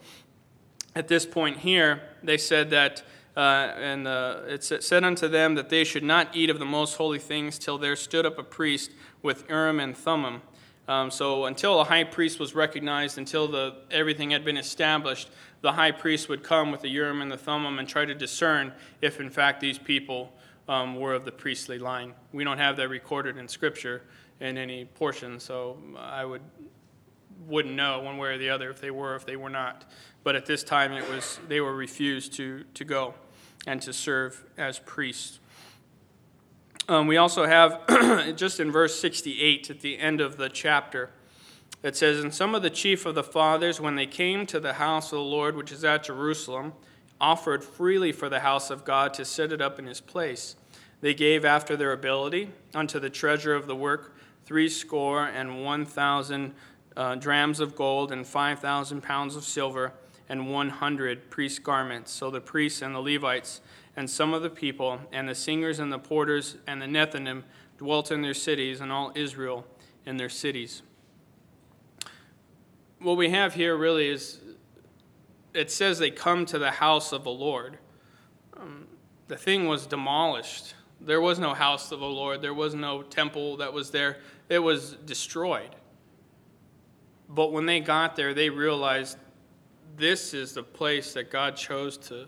[0.95, 3.03] at this point here, they said that,
[3.35, 6.95] uh, and uh, it said unto them that they should not eat of the most
[6.95, 10.41] holy things till there stood up a priest with Urim and Thummim.
[10.91, 15.29] Um, so until a high priest was recognized, until the, everything had been established,
[15.61, 18.73] the high priest would come with the Urim and the Thummim and try to discern
[18.99, 20.33] if, in fact, these people
[20.67, 22.13] um, were of the priestly line.
[22.33, 24.01] We don't have that recorded in Scripture
[24.41, 26.41] in any portion, so I would
[27.47, 29.89] wouldn't know one way or the other if they were, if they were not.
[30.23, 33.13] But at this time, it was they were refused to to go
[33.65, 35.39] and to serve as priests.
[36.87, 41.11] Um, we also have just in verse 68 at the end of the chapter.
[41.83, 44.73] It says, And some of the chief of the fathers, when they came to the
[44.73, 46.73] house of the Lord, which is at Jerusalem,
[47.19, 50.55] offered freely for the house of God to set it up in his place.
[51.01, 54.15] They gave after their ability unto the treasure of the work
[54.45, 56.53] three score and one thousand
[56.97, 59.93] uh, drams of gold and five thousand pounds of silver
[60.29, 62.11] and one hundred priest garments.
[62.11, 63.61] So the priests and the Levites
[63.95, 67.43] and some of the people and the singers and the porters and the Nethinim
[67.77, 69.65] dwelt in their cities and all Israel
[70.05, 70.81] in their cities.
[72.99, 74.39] What we have here really is
[75.53, 77.77] it says they come to the house of the Lord.
[78.55, 78.87] Um,
[79.27, 80.75] the thing was demolished.
[81.01, 82.41] There was no house of the Lord.
[82.41, 84.19] There was no temple that was there.
[84.49, 85.75] It was destroyed.
[87.27, 89.17] But when they got there, they realized
[89.97, 92.27] this is the place that God chose to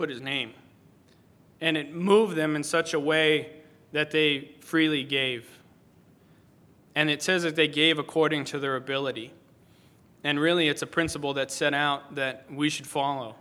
[0.00, 0.54] put his name.
[1.60, 3.50] And it moved them in such a way
[3.92, 5.46] that they freely gave.
[6.94, 9.30] And it says that they gave according to their ability.
[10.24, 13.36] And really, it's a principle that's set out that we should follow.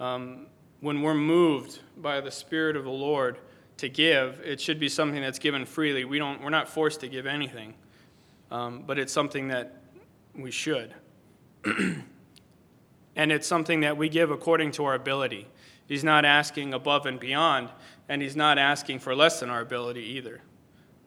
[0.00, 0.46] Um,
[0.80, 3.38] when we're moved by the Spirit of the Lord
[3.76, 6.04] to give, it should be something that's given freely.
[6.04, 7.74] We don't, we're not forced to give anything,
[8.50, 9.82] um, but it's something that
[10.34, 10.94] we should.
[11.64, 12.02] and
[13.30, 15.46] it's something that we give according to our ability.
[15.86, 17.70] He's not asking above and beyond,
[18.08, 20.40] and he's not asking for less than our ability either.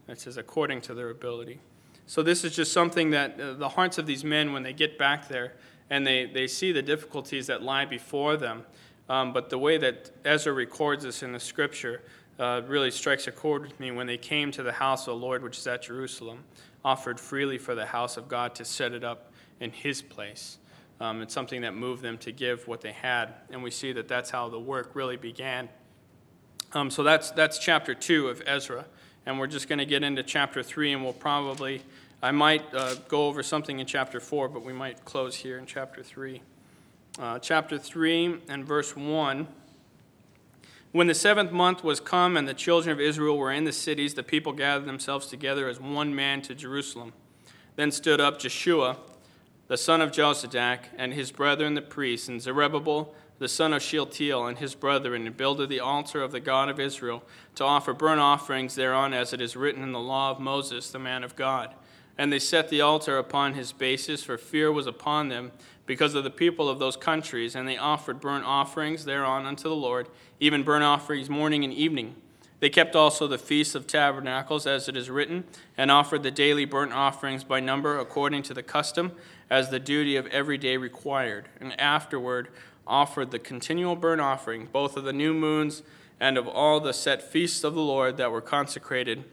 [0.08, 1.60] It says according to their ability.
[2.08, 4.98] So this is just something that uh, the hearts of these men, when they get
[4.98, 5.54] back there
[5.92, 8.66] and they, they see the difficulties that lie before them,
[9.10, 12.02] um, but the way that Ezra records this in the scripture
[12.40, 15.26] uh, really strikes a chord with me when they came to the house of the
[15.26, 16.44] Lord, which is at Jerusalem,
[16.86, 20.58] offered freely for the house of God to set it up in his place.
[21.00, 24.08] Um, it's something that moved them to give what they had, and we see that
[24.08, 25.70] that's how the work really began.
[26.74, 28.86] Um, so that's, that's chapter 2 of Ezra,
[29.26, 31.82] and we're just going to get into chapter 3, and we'll probably,
[32.22, 35.66] I might uh, go over something in chapter 4, but we might close here in
[35.66, 36.42] chapter 3
[37.20, 39.48] uh, chapter 3 and verse 1.
[40.92, 44.14] When the seventh month was come and the children of Israel were in the cities,
[44.14, 47.14] the people gathered themselves together as one man to Jerusalem.
[47.76, 48.98] Then stood up Jeshua,
[49.70, 54.48] the son of Jozadak, and his brethren the priests, and Zerubbabel, the son of Shealtiel,
[54.48, 57.24] and his brethren, and builded the altar of the God of Israel
[57.56, 61.00] to offer burnt offerings thereon, as it is written in the law of Moses, the
[61.00, 61.76] man of God.
[62.18, 65.52] And they set the altar upon his basis, for fear was upon them
[65.86, 69.76] because of the people of those countries, and they offered burnt offerings thereon unto the
[69.76, 72.16] Lord, even burnt offerings morning and evening.
[72.60, 75.46] They kept also the feast of tabernacles, as it is written,
[75.78, 79.14] and offered the daily burnt offerings by number according to the custom,
[79.50, 82.50] as the duty of every day required, and afterward
[82.86, 85.84] offered the continual burnt offering, both of the new moons
[86.20, 89.24] and of all the set feasts of the Lord that were consecrated,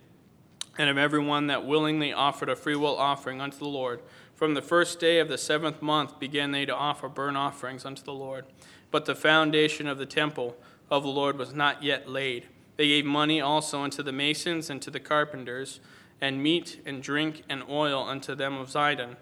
[0.79, 4.01] and of every one that willingly offered a freewill offering unto the Lord
[4.37, 8.03] from the first day of the seventh month began they to offer burnt offerings unto
[8.03, 8.45] the Lord.
[8.91, 10.57] But the foundation of the temple
[10.91, 12.47] of the Lord was not yet laid.
[12.77, 15.81] They gave money also unto the masons and to the carpenters,
[16.21, 19.17] and meat and drink and oil unto them of Zidon,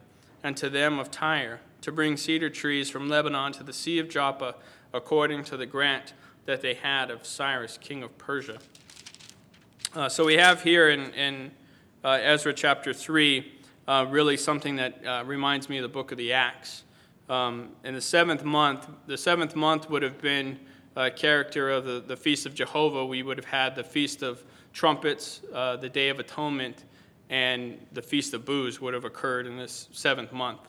[0.44, 4.10] and to them of Tyre, to bring cedar trees from Lebanon to the sea of
[4.10, 4.54] Joppa,
[4.92, 6.12] according to the grant
[6.44, 8.58] that they had of Cyrus, king of Persia.
[9.96, 11.50] Uh, so we have here in, in
[12.04, 13.52] uh, Ezra chapter 3
[13.88, 16.84] uh, really something that uh, reminds me of the book of the Acts.
[17.28, 20.58] Um, in the seventh month, the seventh month would have been
[20.94, 23.04] a character of the, the Feast of Jehovah.
[23.04, 26.84] We would have had the Feast of Trumpets, uh, the Day of Atonement,
[27.30, 30.60] and the Feast of Booths would have occurred in this seventh month.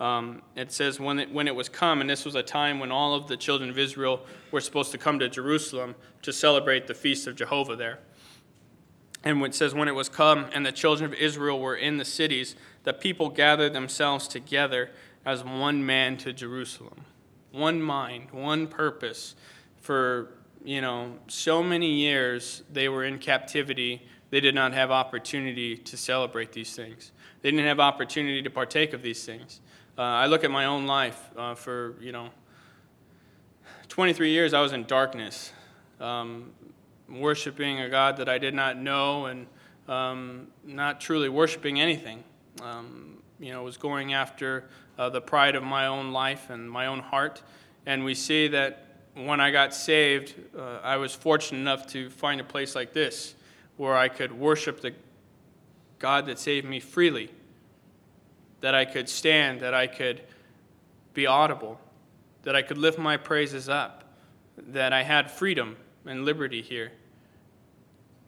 [0.00, 2.92] Um, it says when it, when it was come, and this was a time when
[2.92, 6.94] all of the children of Israel were supposed to come to Jerusalem to celebrate the
[6.94, 7.98] Feast of Jehovah there.
[9.24, 12.04] And it says, When it was come, and the children of Israel were in the
[12.04, 14.90] cities, the people gathered themselves together
[15.26, 17.04] as one man to Jerusalem.
[17.50, 19.34] One mind, one purpose
[19.80, 20.30] for
[20.64, 25.96] you know, so many years they were in captivity, they did not have opportunity to
[25.96, 27.12] celebrate these things.
[27.42, 29.60] They didn't have opportunity to partake of these things.
[29.96, 32.30] Uh, I look at my own life uh, for, you know,
[33.88, 35.52] 23 years I was in darkness,
[35.98, 36.52] um,
[37.08, 39.46] worshiping a God that I did not know and
[39.88, 42.22] um, not truly worshiping anything.
[42.62, 44.64] Um, you know, was going after
[44.98, 47.42] uh, the pride of my own life and my own heart.
[47.86, 52.40] And we see that when I got saved, uh, I was fortunate enough to find
[52.40, 53.34] a place like this
[53.78, 54.92] where I could worship the
[55.98, 57.30] God that saved me freely,
[58.60, 60.20] that I could stand, that I could
[61.14, 61.80] be audible,
[62.42, 64.04] that I could lift my praises up,
[64.56, 66.92] that I had freedom and liberty here.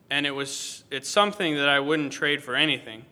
[0.08, 3.04] And it was it's something that I wouldn't trade for anything.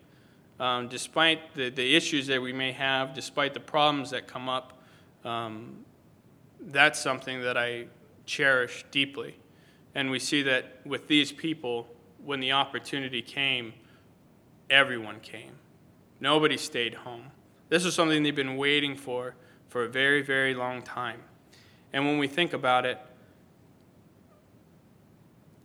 [0.59, 4.81] Um, despite the, the issues that we may have, despite the problems that come up,
[5.23, 5.85] um,
[6.59, 7.85] that's something that I
[8.25, 9.37] cherish deeply.
[9.95, 11.87] And we see that with these people,
[12.23, 13.73] when the opportunity came,
[14.69, 15.53] everyone came.
[16.19, 17.25] Nobody stayed home.
[17.69, 19.35] This is something they've been waiting for
[19.69, 21.21] for a very, very long time.
[21.93, 22.99] And when we think about it,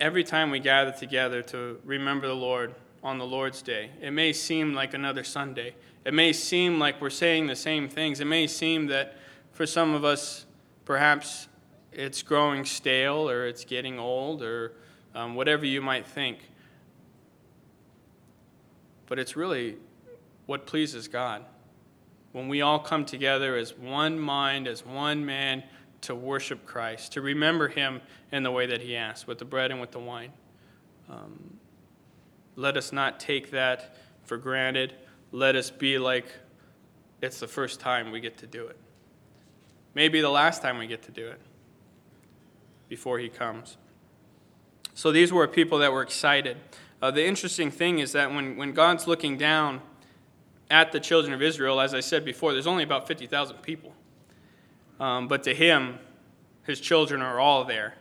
[0.00, 4.32] every time we gather together to remember the Lord on the Lord's Day, it may
[4.32, 5.74] seem like another Sunday.
[6.04, 8.20] It may seem like we're saying the same things.
[8.20, 9.16] It may seem that
[9.52, 10.46] for some of us,
[10.84, 11.48] perhaps
[11.92, 14.72] it's growing stale or it's getting old or
[15.14, 16.38] um, whatever you might think.
[19.06, 19.76] But it's really
[20.46, 21.44] what pleases God.
[22.32, 25.62] When we all come together as one mind, as one man,
[26.02, 28.00] to worship Christ, to remember Him
[28.32, 30.32] in the way that He asked, with the bread and with the wine.
[31.08, 31.58] Um,
[32.56, 34.94] let us not take that for granted.
[35.32, 36.26] Let us be like
[37.22, 38.76] it's the first time we get to do it.
[39.94, 41.40] Maybe the last time we get to do it
[42.88, 43.76] before He comes.
[44.94, 46.56] So these were people that were excited.
[47.02, 49.82] Uh, the interesting thing is that when, when God's looking down
[50.70, 53.92] at the children of Israel, as I said before, there's only about 50,000 people.
[55.00, 55.98] Um, but to him,
[56.62, 57.94] his children are all there.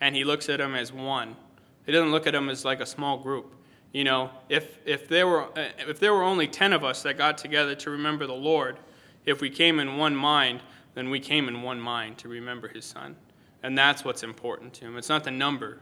[0.00, 1.36] And he looks at them as one.
[1.86, 3.54] He doesn't look at them as like a small group.
[3.92, 7.38] You know, if, if, there were, if there were only 10 of us that got
[7.38, 8.78] together to remember the Lord,
[9.26, 10.62] if we came in one mind,
[10.94, 13.16] then we came in one mind to remember his son.
[13.62, 14.96] And that's what's important to him.
[14.96, 15.80] It's not the number,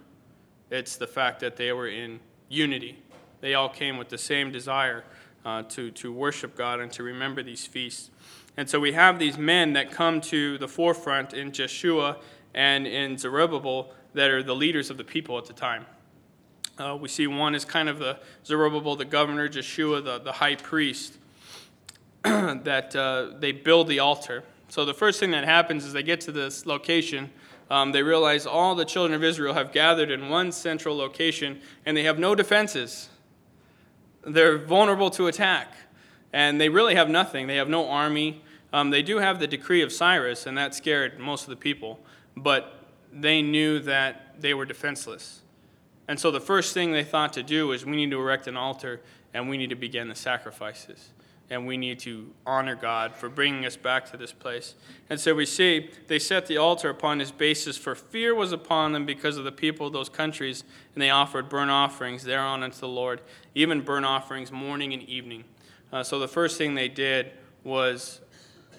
[0.71, 2.99] it's the fact that they were in unity.
[3.41, 5.05] They all came with the same desire
[5.45, 8.11] uh, to, to worship God and to remember these feasts.
[8.57, 12.17] And so we have these men that come to the forefront in Jeshua
[12.55, 15.87] and in Zerubbabel that are the leaders of the people at the time.
[16.79, 20.55] Uh, we see one is kind of the Zerubbabel, the governor, Jeshua, the, the high
[20.55, 21.19] priest,
[22.23, 24.45] that uh, they build the altar.
[24.69, 27.31] So the first thing that happens is they get to this location.
[27.71, 31.97] Um, they realize all the children of Israel have gathered in one central location and
[31.97, 33.09] they have no defenses.
[34.25, 35.73] They're vulnerable to attack.
[36.33, 37.47] And they really have nothing.
[37.47, 38.43] They have no army.
[38.73, 42.01] Um, they do have the decree of Cyrus, and that scared most of the people,
[42.37, 45.41] but they knew that they were defenseless.
[46.07, 48.57] And so the first thing they thought to do is we need to erect an
[48.57, 49.01] altar
[49.35, 51.11] and we need to begin the sacrifices.
[51.51, 54.75] And we need to honor God for bringing us back to this place.
[55.09, 58.93] And so we see they set the altar upon this basis, for fear was upon
[58.93, 62.79] them because of the people of those countries, and they offered burnt offerings thereon unto
[62.79, 63.23] the Lord,
[63.55, 65.45] even burnt offerings morning and evening.
[65.91, 67.33] Uh, so the first thing they did
[67.65, 68.21] was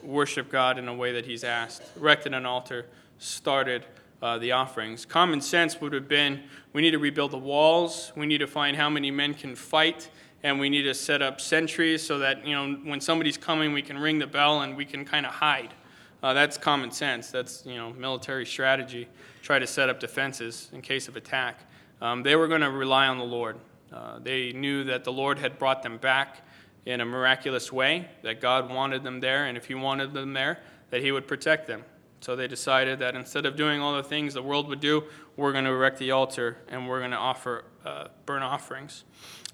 [0.04, 2.86] worship God in a way that He's asked, erected an altar,
[3.18, 3.86] started
[4.22, 5.06] uh, the offerings.
[5.06, 8.78] Common sense would have been we need to rebuild the walls, we need to find
[8.78, 10.10] how many men can fight,
[10.44, 13.82] and we need to set up sentries so that you know when somebody's coming, we
[13.82, 15.74] can ring the bell and we can kind of hide.
[16.22, 17.32] Uh, that's common sense.
[17.32, 19.08] That's you know military strategy.
[19.42, 21.60] Try to set up defenses in case of attack.
[22.02, 23.58] Um, they were going to rely on the Lord.
[23.92, 26.46] Uh, they knew that the Lord had brought them back
[26.86, 30.60] in a miraculous way, that God wanted them there, and if He wanted them there,
[30.92, 31.84] that He would protect them.
[32.22, 35.06] So they decided that instead of doing all the things the world would do,
[35.38, 39.04] we're going to erect the altar and we're going to offer uh, burnt offerings.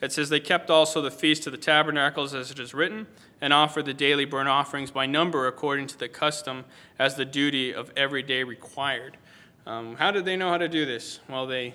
[0.02, 3.08] It says, They kept also the feast of the tabernacles as it is written,
[3.42, 6.66] and offered the daily burnt offerings by number according to the custom
[6.98, 9.18] as the duty of every day required.
[9.66, 11.20] Um, how did they know how to do this?
[11.28, 11.74] Well, they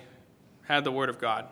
[0.63, 1.47] had the Word of God.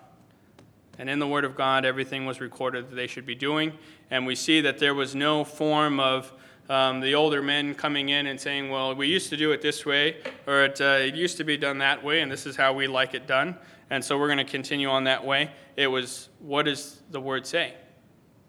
[0.97, 3.74] And in the Word of God, everything was recorded that they should be doing.
[4.12, 6.34] And we see that there was no form of
[6.70, 9.86] um, the older men coming in and saying, well, we used to do it this
[9.86, 12.74] way, or it, uh, it used to be done that way, and this is how
[12.74, 13.58] we like it done.
[13.90, 15.52] And so we're going to continue on that way.
[15.76, 17.74] It was, what does the Word say?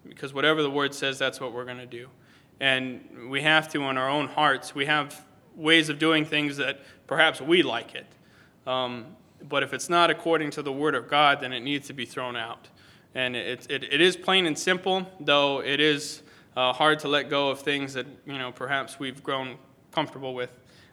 [0.07, 2.09] Because whatever the Word says, that's what we're going to do.
[2.61, 5.25] And we have to, in our own hearts, we have
[5.57, 8.07] ways of doing things that perhaps we like it.
[8.67, 9.17] Um,
[9.49, 12.05] but if it's not according to the Word of God, then it needs to be
[12.05, 12.69] thrown out.
[13.15, 16.23] And it, it, it is plain and simple, though it is
[16.57, 19.57] uh, hard to let go of things that you know perhaps we've grown
[19.93, 20.51] comfortable with.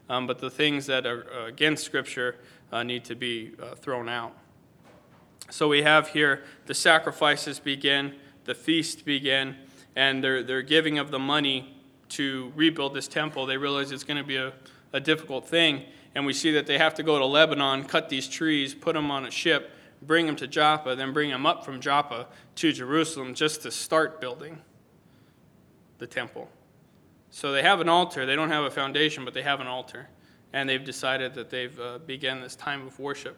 [0.10, 2.36] Um, but the things that are uh, against Scripture
[2.72, 4.36] uh, need to be uh, thrown out.
[5.49, 9.55] So we have here the sacrifices begin, the feast begin,
[9.95, 11.76] and they're, they're giving of the money
[12.10, 13.45] to rebuild this temple.
[13.45, 14.53] They realize it's going to be a,
[14.93, 15.84] a difficult thing.
[16.16, 19.12] And we see that they have to go to Lebanon, cut these trees, put them
[19.12, 23.34] on a ship, bring them to Joppa, then bring them up from Joppa to Jerusalem
[23.34, 24.62] just to start building
[25.97, 26.49] the temple.
[27.30, 28.25] So they have an altar.
[28.25, 30.07] They don't have a foundation, but they have an altar.
[30.53, 33.38] And they've decided that they've uh, begun this time of worship.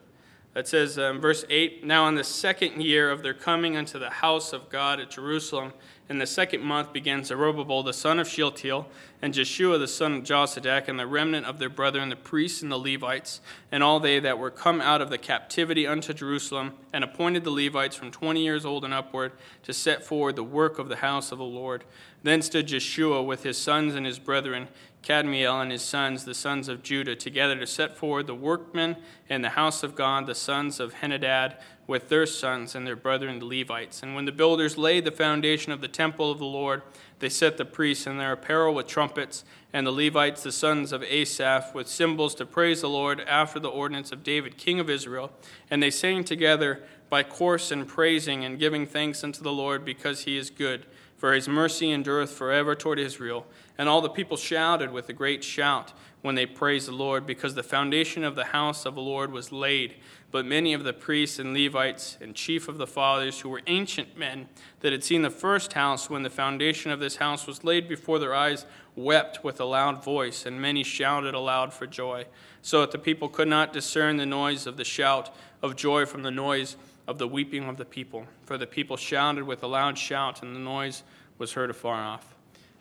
[0.55, 4.09] It says um, verse 8 Now in the second year of their coming unto the
[4.09, 5.73] house of God at Jerusalem,
[6.09, 8.87] in the second month began Zerubbabel the son of Shealtiel,
[9.21, 12.71] and Jeshua the son of Jozadak, and the remnant of their brethren, the priests and
[12.71, 17.03] the Levites, and all they that were come out of the captivity unto Jerusalem, and
[17.03, 19.33] appointed the Levites from twenty years old and upward
[19.63, 21.83] to set forward the work of the house of the Lord.
[22.23, 24.67] Then stood Jeshua with his sons and his brethren,
[25.01, 28.97] Kadmiel and his sons, the sons of Judah, together to set forward the workmen
[29.29, 31.55] in the house of God, the sons of Henadad,
[31.87, 34.03] with their sons and their brethren the Levites.
[34.03, 36.83] And when the builders laid the foundation of the temple of the Lord,
[37.19, 41.03] they set the priests in their apparel with trumpets, and the Levites, the sons of
[41.03, 45.31] Asaph, with cymbals to praise the Lord after the ordinance of David, king of Israel.
[45.71, 50.23] And they sang together by course and praising and giving thanks unto the Lord because
[50.23, 50.85] he is good,
[51.19, 53.45] for his mercy endureth forever toward Israel.
[53.77, 55.91] And all the people shouted with a great shout
[56.21, 59.51] when they praised the Lord, because the foundation of the house of the Lord was
[59.51, 59.95] laid.
[60.31, 64.17] But many of the priests and Levites and chief of the fathers, who were ancient
[64.17, 64.47] men
[64.79, 68.19] that had seen the first house when the foundation of this house was laid before
[68.19, 68.65] their eyes,
[68.95, 72.25] wept with a loud voice, and many shouted aloud for joy,
[72.61, 76.23] so that the people could not discern the noise of the shout of joy from
[76.23, 76.77] the noise
[77.09, 78.23] of the weeping of the people.
[78.45, 81.01] For the people shouted with a loud shout, and the noise
[81.39, 82.35] was heard afar off.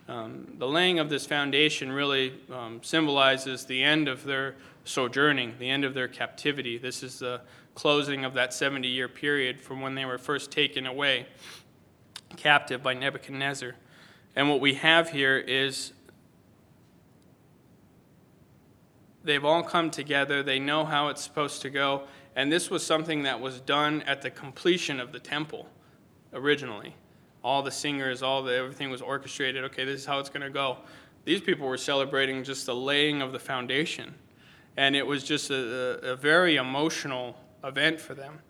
[0.06, 5.70] Um, the laying of this foundation really um, symbolizes the end of their sojourning, the
[5.70, 6.76] end of their captivity.
[6.76, 7.40] This is the
[7.74, 11.26] closing of that 70 year period from when they were first taken away
[12.36, 13.76] captive by Nebuchadnezzar.
[14.36, 15.94] And what we have here is
[19.24, 22.02] they've all come together, they know how it's supposed to go,
[22.38, 25.66] and this was something that was done at the completion of the temple
[26.32, 26.94] originally
[27.42, 29.64] all the singers, all the everything was orchestrated.
[29.64, 30.78] Okay, this is how it's going to go.
[31.24, 34.14] These people were celebrating just the laying of the foundation,
[34.76, 38.40] and it was just a, a, very emotional event for them.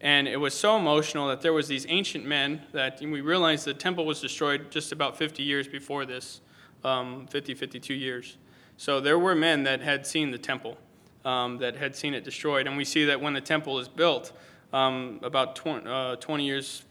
[0.00, 3.74] And it was so emotional that there was these ancient men that we realized the
[3.74, 6.40] temple was destroyed just about 50 years before this,
[6.84, 8.36] um, 50, 52 years.
[8.76, 10.78] So there were men that had seen the temple,
[11.24, 12.66] um, that had seen it destroyed.
[12.66, 14.32] And we see that when the temple is built,
[14.72, 16.84] um, about 20, uh, 20 years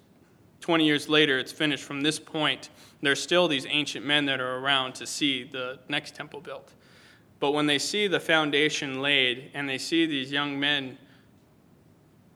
[0.60, 2.70] 20 years later, it's finished from this point.
[3.02, 6.74] There's still these ancient men that are around to see the next temple built.
[7.40, 10.98] But when they see the foundation laid and they see these young men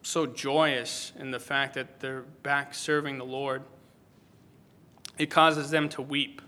[0.04, 3.64] so joyous in the fact that they're back serving the Lord,
[5.18, 6.42] it causes them to weep.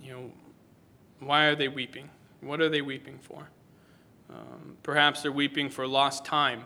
[0.00, 0.32] You know,
[1.20, 2.08] why are they weeping?
[2.40, 3.48] What are they weeping for?
[4.30, 6.64] Um, perhaps they're weeping for lost time.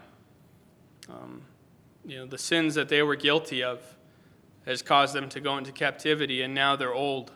[1.08, 1.42] Um,
[2.04, 3.80] you know, the sins that they were guilty of
[4.66, 7.32] has caused them to go into captivity, and now they're old.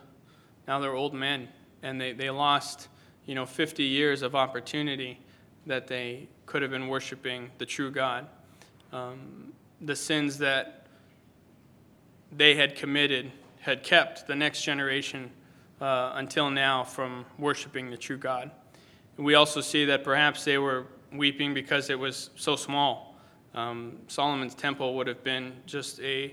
[0.67, 1.47] Now they're old men,
[1.81, 2.89] and they, they lost,
[3.25, 5.19] you know, 50 years of opportunity
[5.65, 8.27] that they could have been worshiping the true God.
[8.91, 10.87] Um, the sins that
[12.31, 15.31] they had committed had kept the next generation
[15.81, 18.51] uh, until now from worshiping the true God.
[19.17, 23.07] we also see that perhaps they were weeping because it was so small
[23.57, 26.31] um, Solomon's temple would have been just a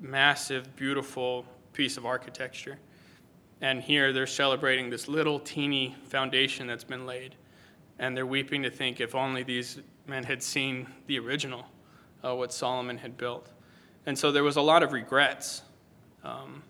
[0.00, 2.76] massive, beautiful piece of architecture.
[3.60, 7.36] And here they're celebrating this little teeny foundation that's been laid.
[8.00, 11.66] And they're weeping to think if only these men had seen the original,
[12.24, 13.48] uh, what Solomon had built.
[14.04, 15.62] And so there was a lot of regrets.
[16.24, 16.64] Um,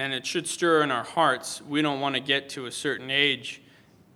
[0.00, 1.60] and it should stir in our hearts.
[1.60, 3.60] We don't want to get to a certain age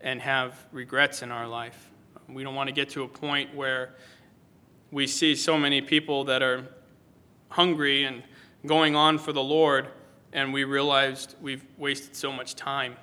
[0.00, 1.90] and have regrets in our life.
[2.26, 3.94] We don't want to get to a point where
[4.90, 6.66] we see so many people that are
[7.50, 8.22] hungry and
[8.64, 9.88] going on for the Lord,
[10.32, 12.96] and we realized we've wasted so much time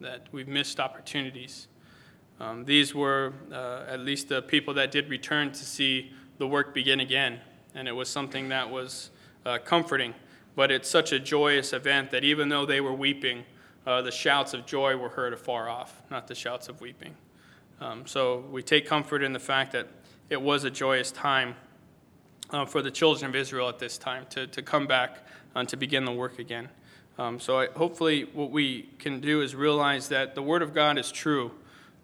[0.00, 1.68] that we've missed opportunities.
[2.40, 6.74] Um, these were uh, at least the people that did return to see the work
[6.74, 7.38] begin again,
[7.76, 9.10] and it was something that was
[9.44, 10.12] uh, comforting.
[10.56, 13.44] But it's such a joyous event that even though they were weeping,
[13.86, 17.14] uh, the shouts of joy were heard afar off, not the shouts of weeping.
[17.80, 19.86] Um, so we take comfort in the fact that
[20.28, 21.54] it was a joyous time
[22.50, 25.76] uh, for the children of Israel at this time to, to come back and to
[25.76, 26.68] begin the work again.
[27.18, 30.98] Um, so I, hopefully, what we can do is realize that the Word of God
[30.98, 31.50] is true.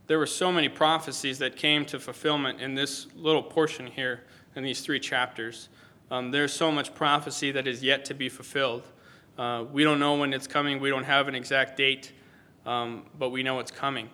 [0.06, 4.24] There were so many prophecies that came to fulfillment in this little portion here
[4.56, 5.68] in these three chapters.
[6.12, 8.86] Um, there's so much prophecy that is yet to be fulfilled.
[9.38, 12.12] Uh, we don't know when it's coming, we don't have an exact date,
[12.66, 14.10] um, but we know it's coming.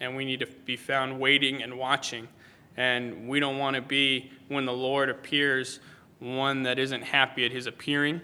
[0.00, 2.28] And we need to be found waiting and watching.
[2.76, 5.80] And we don't want to be, when the Lord appears,
[6.18, 8.20] one that isn't happy at his appearing,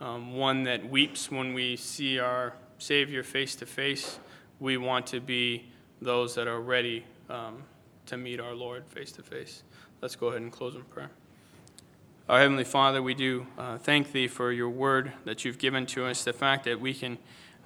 [0.00, 4.18] um, one that weeps when we see our Savior face to face.
[4.58, 5.70] We want to be
[6.02, 7.62] those that are ready um,
[8.06, 9.62] to meet our Lord face to face.
[10.02, 11.10] Let's go ahead and close in prayer.
[12.28, 16.04] Our Heavenly Father, we do uh, thank Thee for your word that you've given to
[16.04, 17.16] us, the fact that we can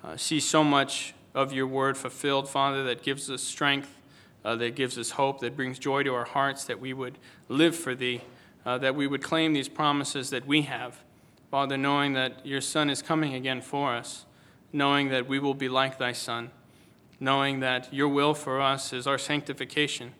[0.04, 3.98] uh, see so much of your word fulfilled, Father, that gives us strength,
[4.44, 7.74] uh, that gives us hope, that brings joy to our hearts, that we would live
[7.74, 8.20] for Thee,
[8.64, 11.00] uh, that we would claim these promises that we have.
[11.50, 14.26] Father, knowing that your Son is coming again for us,
[14.72, 16.52] knowing that we will be like Thy Son,
[17.18, 20.14] knowing that your will for us is our sanctification.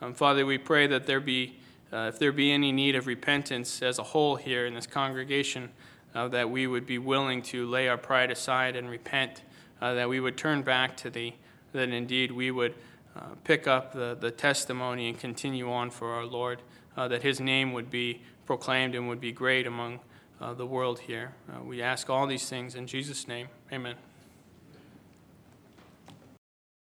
[0.00, 1.60] Um, Father, we pray that there be
[1.94, 5.70] uh, if there be any need of repentance as a whole here in this congregation,
[6.14, 9.42] uh, that we would be willing to lay our pride aside and repent,
[9.80, 11.34] uh, that we would turn back to Thee,
[11.72, 12.74] that indeed we would
[13.16, 16.60] uh, pick up the, the testimony and continue on for our Lord,
[16.96, 20.00] uh, that His name would be proclaimed and would be great among
[20.40, 21.32] uh, the world here.
[21.64, 23.48] we ask all these things in Jesus' name.
[23.72, 23.94] Amen.